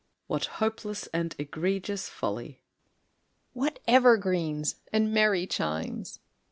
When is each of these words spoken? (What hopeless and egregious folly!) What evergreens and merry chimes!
(What 0.25 0.45
hopeless 0.57 1.05
and 1.13 1.35
egregious 1.37 2.09
folly!) 2.09 2.63
What 3.53 3.77
evergreens 3.87 4.77
and 4.91 5.13
merry 5.13 5.45
chimes! 5.45 6.17